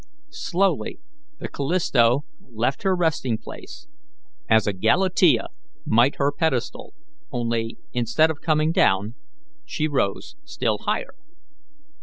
[0.33, 0.99] Slowly
[1.37, 3.85] the Callisto left her resting place
[4.49, 5.49] as a Galatea
[5.85, 6.95] might her pedestal,
[7.31, 9.13] only, instead of coming down,
[9.63, 11.13] she rose still higher.